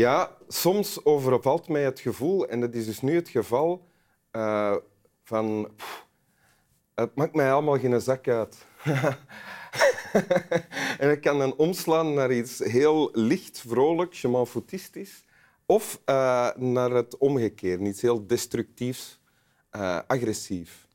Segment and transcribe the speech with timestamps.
[0.00, 3.88] Ja, soms overvalt mij het gevoel, en dat is dus nu het geval,
[4.32, 4.76] uh,
[5.22, 5.70] van...
[6.94, 8.66] Het maakt mij allemaal geen zak uit.
[10.98, 15.24] en ik kan dan omslaan naar iets heel licht, vrolijk, chemanfoutistisch.
[15.66, 19.20] Of uh, naar het omgekeerde, iets heel destructiefs,
[19.72, 20.86] uh, agressief.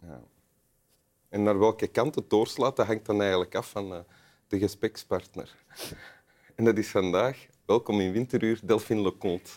[0.00, 0.22] Ja.
[1.28, 4.04] En naar welke kant het doorslaat, dat hangt dan eigenlijk af van
[4.48, 5.56] de gesprekspartner.
[6.56, 9.50] en dat is vandaag, welkom in Winteruur, Delphine Leconte.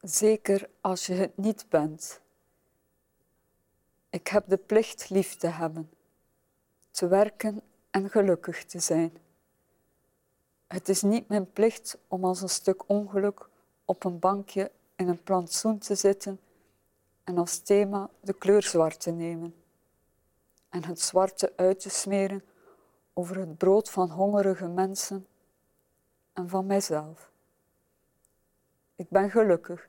[0.00, 2.20] Zeker als je het niet bent.
[4.10, 5.90] Ik heb de plicht lief te hebben,
[6.90, 9.16] te werken en gelukkig te zijn.
[10.66, 13.48] Het is niet mijn plicht om als een stuk ongeluk
[13.84, 16.40] op een bankje in een plantsoen te zitten
[17.26, 19.54] en als thema de kleur zwart te nemen
[20.68, 22.44] en het zwarte uit te smeren
[23.12, 25.26] over het brood van hongerige mensen
[26.32, 27.30] en van mijzelf.
[28.96, 29.88] Ik ben gelukkig.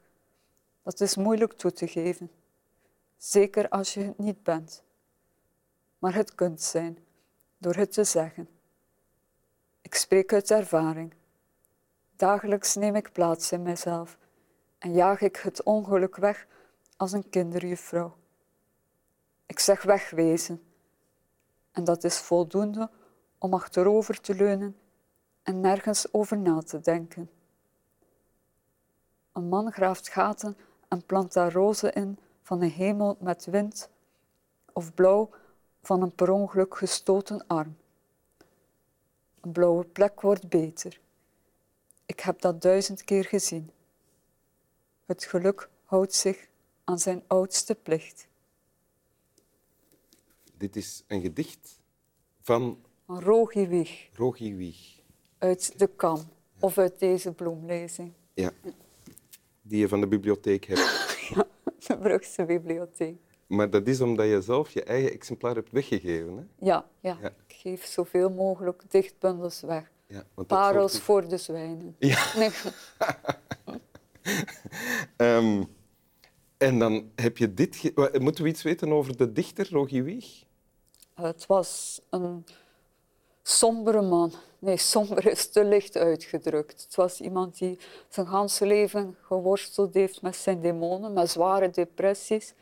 [0.83, 2.31] Dat is moeilijk toe te geven,
[3.17, 4.83] zeker als je het niet bent.
[5.99, 6.97] Maar het kunt zijn
[7.58, 8.49] door het te zeggen.
[9.81, 11.13] Ik spreek uit ervaring.
[12.15, 14.17] Dagelijks neem ik plaats in mijzelf
[14.77, 16.47] en jaag ik het ongeluk weg
[16.97, 18.15] als een kinderjuffrouw.
[19.45, 20.63] Ik zeg wegwezen
[21.71, 22.89] en dat is voldoende
[23.37, 24.77] om achterover te leunen
[25.43, 27.29] en nergens over na te denken.
[29.31, 33.89] Een man graaft gaten en plant daar rozen in van een hemel met wind
[34.73, 35.29] of blauw
[35.81, 37.77] van een per ongeluk gestoten arm.
[39.41, 40.99] Een blauwe plek wordt beter.
[42.05, 43.71] Ik heb dat duizend keer gezien.
[45.05, 46.47] Het geluk houdt zich
[46.89, 48.27] aan zijn oudste plicht.
[50.58, 51.80] Dit is een gedicht
[52.42, 52.77] van...
[53.05, 54.09] Van Rogi Wieg.
[54.14, 55.02] Rogi Wieg.
[55.37, 58.14] Uit de kam of uit deze bloemlezing.
[58.33, 58.52] Ja,
[59.61, 60.80] die je van de bibliotheek hebt.
[61.33, 61.48] ja,
[61.87, 63.17] de Brugse bibliotheek.
[63.48, 66.65] Maar dat is omdat je zelf je eigen exemplaar hebt weggegeven, hè?
[66.65, 67.17] Ja, ja.
[67.21, 67.33] ja.
[67.48, 69.92] ik geef zoveel mogelijk dichtbundels weg.
[70.08, 71.95] Ja, Parels voor de zwijnen.
[71.99, 72.33] Ja.
[72.36, 72.52] Nee.
[75.17, 75.67] um,
[76.57, 77.91] en dan heb je dit...
[78.19, 80.43] Moeten we iets weten over de dichter, Rogi Wieg?
[81.13, 82.45] Het was een
[83.43, 84.33] sombere man.
[84.59, 86.83] Nee, somber is te licht uitgedrukt.
[86.83, 87.77] Het was iemand die
[88.09, 92.53] zijn hele leven geworsteld heeft met zijn demonen, met zware depressies.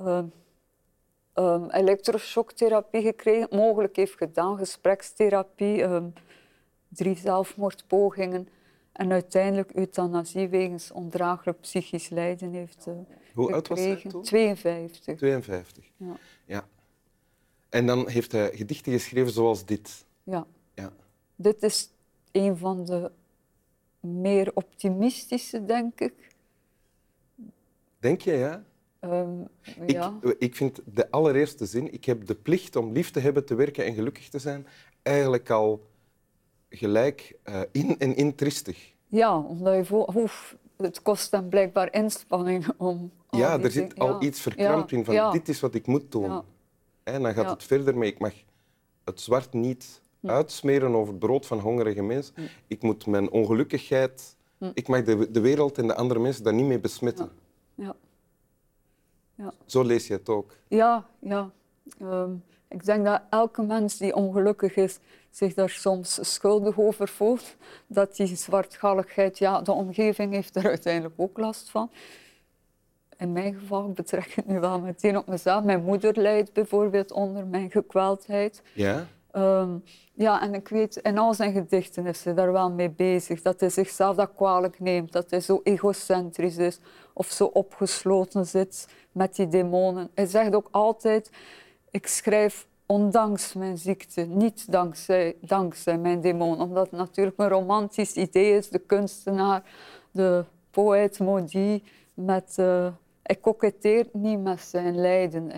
[0.00, 6.12] Um, elektroshocktherapie gekregen, mogelijk heeft gedaan, gesprekstherapie, um,
[6.88, 8.48] drie zelfmoordpogingen
[8.98, 12.94] en uiteindelijk euthanasie wegens ondraaglijk psychisch lijden heeft uh,
[13.34, 14.22] Hoe oud was hij toen?
[14.22, 15.16] 52.
[15.16, 15.84] 52.
[15.96, 16.16] Ja.
[16.44, 16.68] ja.
[17.68, 20.04] En dan heeft hij gedichten geschreven zoals dit.
[20.22, 20.46] Ja.
[20.74, 20.92] ja.
[21.36, 21.90] Dit is
[22.32, 23.10] een van de
[24.00, 26.34] meer optimistische, denk ik.
[27.98, 28.64] Denk je, ja?
[29.00, 29.48] Um,
[29.80, 30.18] ik, ja.
[30.38, 33.84] ik vind de allereerste zin, ik heb de plicht om lief te hebben, te werken
[33.84, 34.66] en gelukkig te zijn,
[35.02, 35.87] eigenlijk al
[36.70, 38.92] gelijk uh, in en in tristig.
[39.06, 40.30] Ja, omdat je voelt,
[40.76, 43.12] het kost dan blijkbaar inspanning om...
[43.30, 46.42] Ja, er zit al iets verkrampt in van dit is wat ik moet doen.
[47.02, 48.10] En dan gaat het verder mee.
[48.10, 48.32] Ik mag
[49.04, 52.34] het zwart niet uitsmeren over het brood van hongerige mensen.
[52.66, 54.36] Ik moet mijn ongelukkigheid...
[54.74, 57.30] Ik mag de, de wereld en de andere mensen daar niet mee besmetten.
[57.74, 57.96] Ja.
[59.34, 59.52] Ja.
[59.66, 60.56] Zo lees je het ook.
[60.68, 61.50] Ja, ja.
[62.02, 64.98] Um, ik denk dat elke mens die ongelukkig is,
[65.38, 67.56] zich daar soms schuldig over voelt.
[67.86, 71.90] Dat die zwartgalligheid, ja, de omgeving heeft er uiteindelijk ook last van.
[73.16, 75.64] In mijn geval betrek ik het nu wel meteen op mezelf.
[75.64, 78.62] Mijn moeder lijdt bijvoorbeeld onder mijn gekweldheid.
[78.74, 79.06] Ja?
[79.32, 83.42] Um, ja, en ik weet, in al zijn gedichten is hij daar wel mee bezig.
[83.42, 86.80] Dat hij zichzelf dat kwalijk neemt, dat hij zo egocentrisch is
[87.12, 90.10] of zo opgesloten zit met die demonen.
[90.14, 91.30] Hij zegt ook altijd,
[91.90, 96.60] ik schrijf ondanks mijn ziekte, niet dankzij, dankzij mijn demon.
[96.60, 99.62] Omdat het natuurlijk een romantisch idee is, de kunstenaar,
[100.10, 101.82] de poëet Maudit,
[102.14, 102.56] met...
[102.60, 102.88] Uh,
[103.22, 105.50] hij koketteert niet met zijn lijden.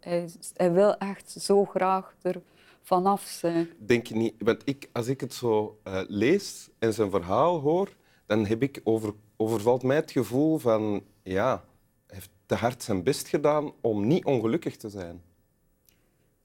[0.00, 2.42] Hij, wil echt zo graag er
[2.82, 3.68] vanaf zijn.
[3.78, 7.96] Denk je niet, want ik, als ik het zo uh, lees en zijn verhaal hoor,
[8.26, 11.64] dan heb ik over, overvalt mij het gevoel van, ja,
[12.06, 15.22] hij heeft te hard zijn best gedaan om niet ongelukkig te zijn.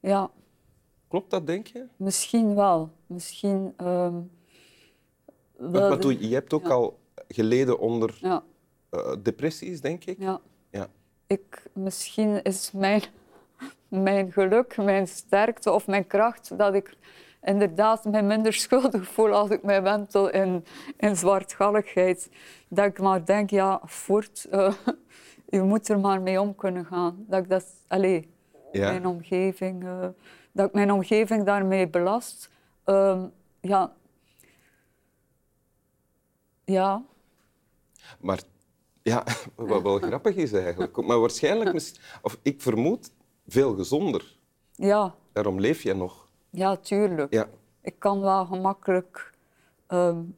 [0.01, 0.31] Ja.
[1.07, 1.85] Klopt dat, denk je?
[1.95, 2.89] Misschien wel.
[3.07, 3.73] Misschien...
[5.57, 6.33] Wel doe je?
[6.33, 8.43] hebt ook al geleden onder ja.
[8.91, 10.19] uh, depressies, denk ik.
[10.19, 10.41] Ja.
[10.69, 10.87] ja.
[11.27, 13.01] Ik, misschien is mijn
[13.87, 16.97] mijn geluk, mijn sterkte of mijn kracht, dat ik
[17.43, 20.65] inderdaad mij minder schuldig voel als ik mij wentel in,
[20.97, 22.29] in zwartgalligheid.
[22.67, 24.73] Dat ik maar denk, ja, voort, uh,
[25.49, 27.25] je moet er maar mee om kunnen gaan.
[27.27, 28.25] Dat ik dat, allez,
[28.71, 28.91] ja.
[28.91, 30.07] mijn omgeving, uh,
[30.51, 32.49] dat ik mijn omgeving daarmee belast.
[32.85, 33.23] Uh,
[33.61, 33.93] ja.
[36.63, 37.03] Ja.
[38.19, 38.39] Maar
[39.01, 39.23] ja,
[39.55, 41.01] wat wel grappig is eigenlijk.
[41.01, 41.91] Maar waarschijnlijk,
[42.21, 43.11] of ik vermoed,
[43.47, 44.37] veel gezonder.
[44.75, 45.15] Ja.
[45.33, 46.29] Daarom leef je nog.
[46.49, 47.33] Ja, tuurlijk.
[47.33, 47.49] Ja.
[47.81, 49.33] Ik kan wel gemakkelijk
[49.87, 50.35] um,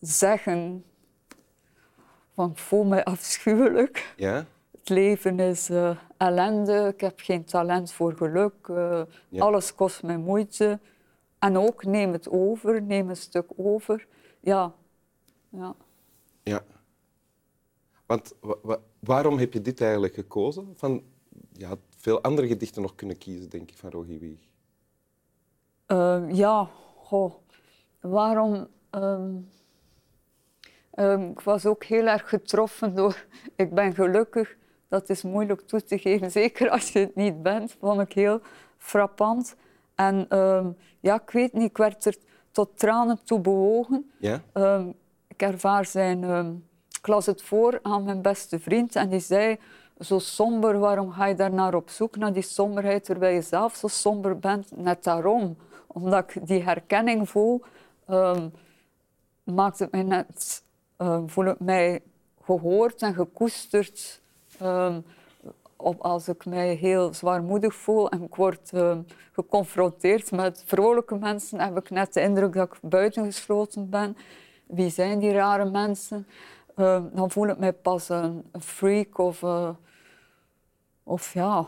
[0.00, 0.84] zeggen
[2.34, 4.14] van ik voel me afschuwelijk.
[4.16, 4.46] Ja.
[4.86, 9.42] Het leven is uh, ellende, ik heb geen talent voor geluk, uh, ja.
[9.42, 10.78] alles kost me moeite.
[11.38, 14.06] En ook neem het over, neem een stuk over.
[14.40, 14.74] Ja.
[15.48, 15.74] Ja.
[16.42, 16.62] ja.
[18.06, 18.34] Want
[18.98, 20.72] waarom heb je dit eigenlijk gekozen?
[20.76, 21.02] Van,
[21.52, 24.40] je had veel andere gedichten nog kunnen kiezen, denk ik, van Rogi Wieg.
[25.86, 27.34] Uh, ja, goh.
[28.00, 28.66] waarom...
[28.90, 29.48] Um,
[30.94, 33.26] um, ik was ook heel erg getroffen door...
[33.56, 34.56] Ik ben gelukkig,
[34.88, 38.40] dat is moeilijk toe te geven, zeker als je het niet bent, vond ik heel
[38.78, 39.56] frappant.
[39.94, 42.16] En um, ja, ik weet niet, ik werd er
[42.50, 44.10] tot tranen toe bewogen.
[44.18, 44.42] Ja?
[45.28, 46.24] ik ervaar zijn
[47.06, 49.58] ik las het voor aan mijn beste vriend en die zei,
[50.00, 53.74] zo somber, waarom ga je daar naar op zoek, naar die somberheid, terwijl je zelf
[53.74, 54.76] zo somber bent?
[54.76, 55.56] Net daarom,
[55.86, 57.62] omdat ik die herkenning voel,
[59.44, 60.62] maakt het mij net,
[61.26, 62.02] voel ik mij
[62.42, 64.20] gehoord en gekoesterd.
[64.62, 65.04] Um,
[65.76, 68.72] op, als ik mij heel zwaarmoedig voel en ik word
[69.32, 74.16] geconfronteerd met vrolijke mensen, heb ik net de indruk dat ik buitengesloten ben.
[74.66, 76.26] Wie zijn die rare mensen?
[76.76, 79.70] uh, dan voel ik mij pas een, freak of, uh,
[81.02, 81.66] of ja.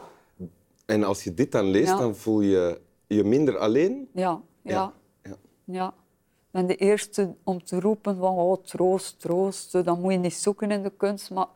[0.87, 4.09] En als je dit dan leest, dan voel je je minder alleen?
[4.13, 4.93] Ja, ja.
[5.23, 5.37] ja.
[5.65, 5.89] ja.
[5.89, 9.85] Ik ben de eerste om te roepen van oh, troost, troost.
[9.85, 11.47] Dan moet je niet zoeken in de kunst, maar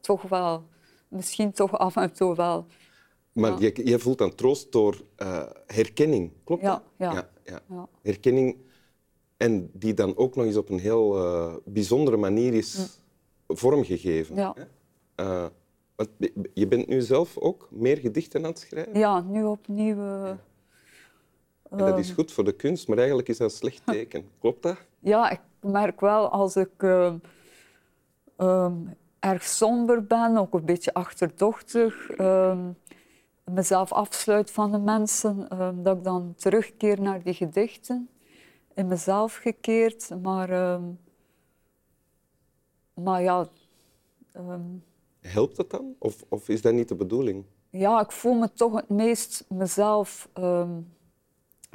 [0.00, 0.64] toch wel.
[1.08, 2.66] Misschien toch af en toe wel.
[3.32, 6.82] Maar je, je, voelt dan troost door uh, herkenning, klopt ja, dat?
[6.96, 7.28] Ja.
[7.44, 7.88] Ja, ja.
[8.02, 8.56] Herkenning
[9.36, 13.00] en die dan ook nog eens op een heel uh, bijzondere manier is
[13.48, 14.36] vormgegeven.
[14.36, 14.54] Ja.
[15.20, 15.46] Uh,
[15.94, 16.08] want
[16.54, 18.98] je bent nu zelf ook meer gedichten aan het schrijven?
[18.98, 19.98] Ja, nu opnieuw.
[21.70, 24.28] En dat is goed voor de kunst, maar eigenlijk is dat een slecht teken.
[24.40, 24.76] Klopt dat?
[24.98, 27.20] Ja, ik merk wel als ik um,
[29.26, 32.76] erg somber ben, ook een beetje achterdochtig, um,
[33.44, 38.08] mezelf afsluit van de mensen, um, dat ik dan terugkeer naar die gedichten
[38.74, 40.82] in mezelf gekeerd, maar, uh,
[42.94, 43.48] maar ja.
[45.20, 45.94] Helpt dat dan?
[45.98, 47.44] Of, of is dat niet de bedoeling?
[47.70, 50.28] Ja, ik voel me toch het meest mezelf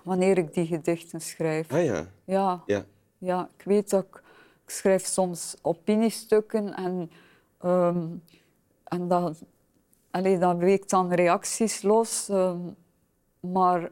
[0.04, 1.72] wanneer ik die gedichten schrijf.
[1.72, 2.08] Ah ja.
[2.26, 2.64] Ja.
[2.66, 2.86] ja.
[3.18, 4.24] ja ik weet dat ik,
[4.64, 7.12] ik schrijf soms opiniestukken en,
[7.66, 8.24] um,
[8.84, 9.42] en dat,
[10.12, 12.32] allee, dat weekt dan reacties los.
[13.40, 13.92] maar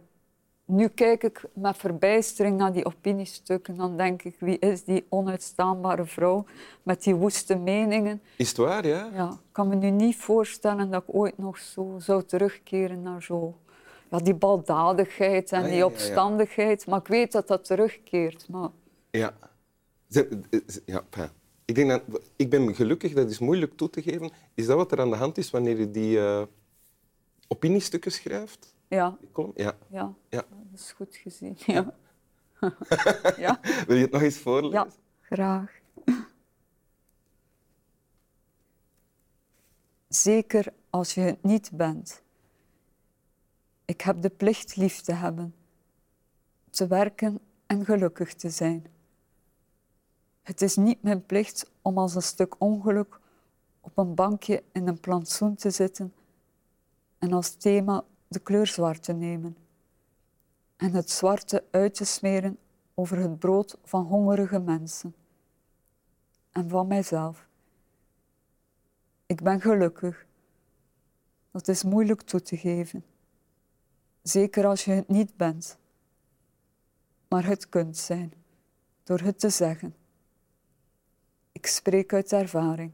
[0.69, 3.75] nu kijk ik met verbijstering naar die opiniestukken.
[3.77, 6.45] Dan denk ik, wie is die onuitstaanbare vrouw
[6.83, 8.21] met die woeste meningen?
[8.35, 9.09] Is het waar, ja?
[9.13, 13.23] Ja, ik kan me nu niet voorstellen dat ik ooit nog zo zou terugkeren naar
[13.23, 13.57] zo...
[14.11, 15.91] Ja, die baldadigheid en Ah, ja, die ja, ja.
[15.91, 16.87] opstandigheid.
[16.87, 18.49] Maar ik weet dat dat terugkeert.
[18.49, 18.69] Maar
[19.11, 19.33] Ja.
[20.85, 21.01] Ja.
[21.69, 24.31] Ik, denk dat, ik ben gelukkig, dat is moeilijk toe te geven.
[24.53, 26.43] Is dat wat er aan de hand is wanneer je die eh,
[27.47, 28.75] opiniestukken schrijft?
[28.87, 29.53] ja, column?
[29.55, 29.77] Ja.
[29.89, 30.45] ja, ja.
[30.71, 31.57] dat is goed gezien.
[31.65, 31.93] Ja,
[33.37, 33.59] ja.
[33.87, 34.77] Wil je het nog eens voorlezen?
[34.77, 34.87] ja
[35.21, 35.79] graag.
[40.07, 42.21] Zeker als je het niet bent.
[43.85, 45.55] Ik heb de plicht lief te hebben,
[46.69, 48.85] te werken en gelukkig te zijn.
[50.49, 53.19] Het is niet mijn plicht om als een stuk ongeluk
[53.81, 56.13] op een bankje in een plantsoen te zitten
[57.17, 59.57] en als thema de kleur zwart te nemen
[60.75, 62.57] en het zwarte uit te smeren
[62.93, 65.15] over het brood van hongerige mensen
[66.51, 67.47] en van mijzelf.
[69.25, 70.25] Ik ben gelukkig.
[71.51, 73.05] Dat is moeilijk toe te geven,
[74.21, 75.77] zeker als je het niet bent,
[77.27, 78.33] maar het kunt zijn
[79.03, 79.98] door het te zeggen.
[81.59, 82.91] Ik spreek uit ervaring.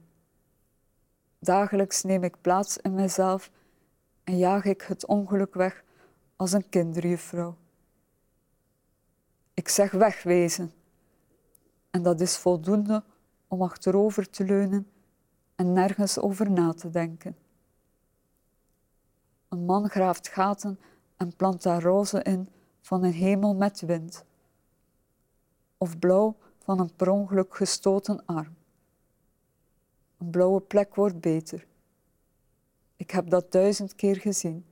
[1.40, 3.52] Dagelijks neem ik plaats in mezelf
[4.24, 5.84] en jaag ik het ongeluk weg
[6.36, 7.58] als een kinderjuffrouw.
[9.54, 10.74] Ik zeg wegwezen
[11.92, 13.04] en dat is voldoende
[13.48, 14.88] om achterover te leunen
[15.56, 17.38] en nergens over na te denken.
[19.50, 20.80] Een man graaft gaten
[21.18, 22.50] en plant daar rozen in
[22.82, 24.26] van een hemel met wind.
[25.78, 28.56] Of blauw van een per ongeluk gestoten arm.
[30.18, 31.68] Een blauwe plek wordt beter.
[32.96, 34.66] Ik heb dat duizend keer gezien.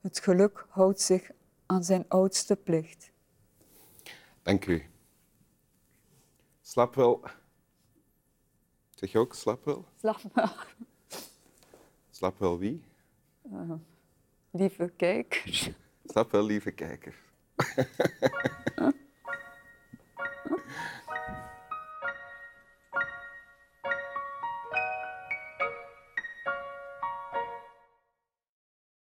[0.00, 1.30] Het geluk houdt zich
[1.66, 3.10] aan zijn oudste plicht.
[4.42, 4.90] Dank u.
[6.60, 7.24] Slap wel.
[8.90, 9.84] Zeg je ook slap wel?
[9.96, 10.48] Slag me,
[12.10, 12.84] Slap wel wie?
[14.50, 15.70] lieve kijkers.
[16.04, 17.14] Slap wel, lieve kijker.